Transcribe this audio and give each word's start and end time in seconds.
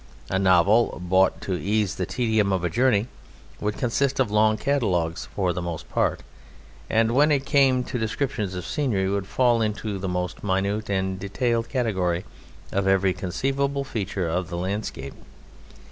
A 0.31 0.39
novel 0.39 0.99
bought 0.99 1.41
to 1.41 1.53
ease 1.61 1.93
the 1.93 2.07
tedium 2.07 2.51
of 2.51 2.63
a 2.63 2.71
journey 2.71 3.05
would 3.59 3.77
consist 3.77 4.19
of 4.19 4.31
long 4.31 4.57
catalogues 4.57 5.27
for 5.35 5.53
the 5.53 5.61
most 5.61 5.87
part, 5.91 6.21
and 6.89 7.11
when 7.11 7.31
it 7.31 7.45
came 7.45 7.83
to 7.83 7.99
descriptions 7.99 8.55
of 8.55 8.65
scenery 8.65 9.07
would 9.07 9.27
fall 9.27 9.61
into 9.61 9.99
the 9.99 10.09
most 10.09 10.43
minute 10.43 10.89
and 10.89 11.19
detailed 11.19 11.69
category 11.69 12.25
of 12.71 12.87
every 12.87 13.13
conceivable 13.13 13.83
feature 13.83 14.27
of 14.27 14.49
the 14.49 14.57
landscape. 14.57 15.13